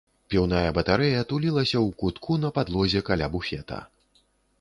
Піўная 0.33 0.69
батарэя 0.77 1.19
тулілася 1.31 1.77
ў 1.85 1.89
кутку 2.01 2.39
на 2.45 2.49
падлозе 2.57 3.05
каля 3.11 3.27
буфета. 3.35 3.79